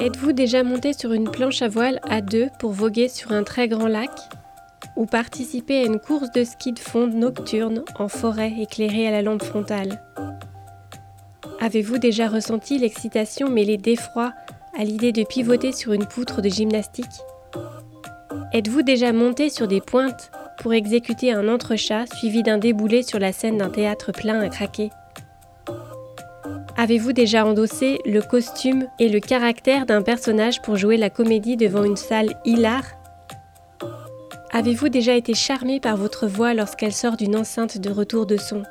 [0.00, 3.66] Êtes-vous déjà monté sur une planche à voile à deux pour voguer sur un très
[3.66, 4.10] grand lac?
[4.94, 9.22] Ou participer à une course de ski de fond nocturne en forêt éclairée à la
[9.22, 10.00] lampe frontale?
[11.60, 14.32] Avez-vous déjà ressenti l'excitation mêlée d'effroi
[14.78, 17.06] à l'idée de pivoter sur une poutre de gymnastique?
[18.52, 20.30] Êtes-vous déjà monté sur des pointes
[20.60, 24.90] pour exécuter un entrechat suivi d'un déboulé sur la scène d'un théâtre plein à craquer?
[26.80, 31.82] Avez-vous déjà endossé le costume et le caractère d'un personnage pour jouer la comédie devant
[31.82, 32.82] une salle hilar?
[34.52, 38.62] Avez-vous déjà été charmé par votre voix lorsqu'elle sort d'une enceinte de retour de son?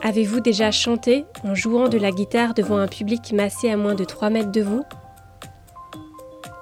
[0.00, 4.04] Avez-vous déjà chanté en jouant de la guitare devant un public massé à moins de
[4.04, 4.84] 3 mètres de vous?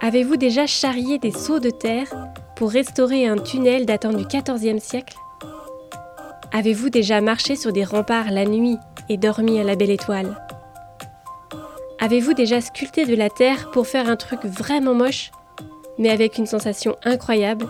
[0.01, 2.09] Avez-vous déjà charrié des seaux de terre
[2.57, 5.19] pour restaurer un tunnel datant du XIVe siècle?
[6.51, 10.37] Avez-vous déjà marché sur des remparts la nuit et dormi à la belle étoile.
[12.01, 15.33] Avez-vous déjà sculpté de la terre pour faire un truc vraiment moche,
[15.99, 17.67] mais avec une sensation incroyable?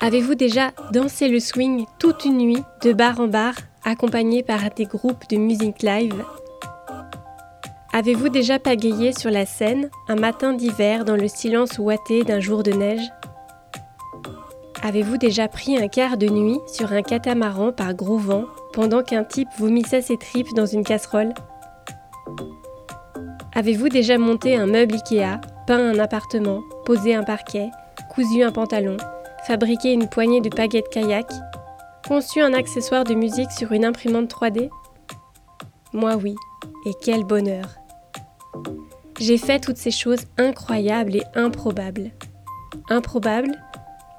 [0.00, 4.84] Avez-vous déjà dansé le swing toute une nuit, de bar en bar, accompagné par des
[4.84, 6.24] groupes de musique live?
[7.92, 12.64] Avez-vous déjà pagayé sur la Seine un matin d'hiver dans le silence ouaté d'un jour
[12.64, 13.08] de neige?
[14.82, 19.24] Avez-vous déjà pris un quart de nuit sur un catamaran par gros vent pendant qu'un
[19.24, 21.32] type vomissait ses tripes dans une casserole
[23.54, 27.70] Avez-vous déjà monté un meuble Ikea, peint un appartement, posé un parquet,
[28.12, 28.96] cousu un pantalon,
[29.46, 31.30] fabriqué une poignée de paguettes kayak,
[32.06, 34.70] conçu un accessoire de musique sur une imprimante 3D
[35.92, 36.34] Moi oui,
[36.84, 37.76] et quel bonheur
[39.20, 42.10] J'ai fait toutes ces choses incroyables et improbables.
[42.90, 43.56] Improbables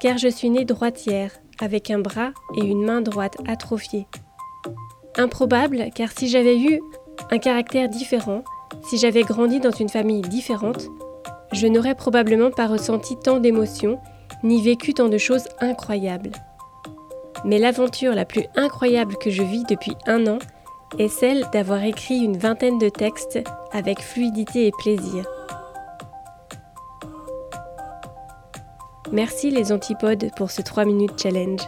[0.00, 4.06] car je suis née droitière, avec un bras et une main droite atrophiée.
[5.18, 6.80] Improbable, car si j'avais eu
[7.30, 8.42] un caractère différent,
[8.84, 10.88] si j'avais grandi dans une famille différente,
[11.52, 13.98] je n'aurais probablement pas ressenti tant d'émotions,
[14.42, 16.32] ni vécu tant de choses incroyables.
[17.44, 20.38] Mais l'aventure la plus incroyable que je vis depuis un an
[20.98, 23.38] est celle d'avoir écrit une vingtaine de textes
[23.72, 25.24] avec fluidité et plaisir.
[29.12, 31.60] Merci les antipodes pour ce 3 minutes challenge.